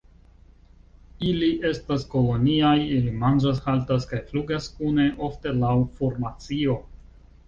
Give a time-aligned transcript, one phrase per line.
[1.31, 6.79] Ili estas koloniaj; ili manĝas, haltas kaj flugas kune, ofte laŭ formacio.